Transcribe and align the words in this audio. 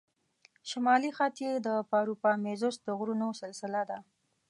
شمالي 0.69 1.11
خط 1.17 1.35
یې 1.45 1.51
د 1.67 1.69
پاروپامیزوس 1.91 2.75
د 2.81 2.87
غرونو 2.99 3.27
سلسله 3.41 3.81
وه. 3.87 3.97